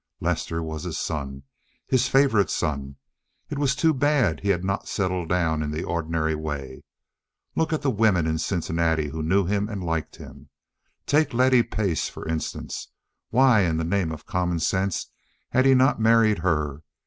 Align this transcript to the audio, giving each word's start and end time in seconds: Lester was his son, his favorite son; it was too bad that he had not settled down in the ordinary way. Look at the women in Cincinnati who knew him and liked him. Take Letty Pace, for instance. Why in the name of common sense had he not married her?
Lester 0.19 0.63
was 0.63 0.81
his 0.83 0.97
son, 0.97 1.43
his 1.85 2.07
favorite 2.07 2.49
son; 2.49 2.95
it 3.51 3.59
was 3.59 3.75
too 3.75 3.93
bad 3.93 4.37
that 4.37 4.39
he 4.39 4.49
had 4.49 4.63
not 4.65 4.87
settled 4.87 5.29
down 5.29 5.61
in 5.61 5.69
the 5.69 5.83
ordinary 5.83 6.33
way. 6.33 6.81
Look 7.55 7.71
at 7.71 7.83
the 7.83 7.91
women 7.91 8.25
in 8.25 8.39
Cincinnati 8.39 9.09
who 9.09 9.21
knew 9.21 9.45
him 9.45 9.69
and 9.69 9.83
liked 9.83 10.15
him. 10.15 10.49
Take 11.05 11.35
Letty 11.35 11.61
Pace, 11.61 12.09
for 12.09 12.27
instance. 12.27 12.87
Why 13.29 13.59
in 13.61 13.77
the 13.77 13.83
name 13.83 14.11
of 14.11 14.25
common 14.25 14.59
sense 14.59 15.05
had 15.51 15.67
he 15.67 15.75
not 15.75 15.99
married 16.01 16.39
her? 16.39 16.81